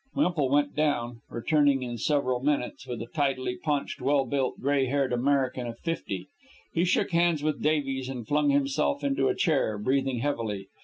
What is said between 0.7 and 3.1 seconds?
down, returning in several minutes with a